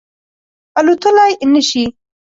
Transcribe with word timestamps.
الوتلای 0.79 1.33
نه 1.53 1.61
شي 1.69 1.83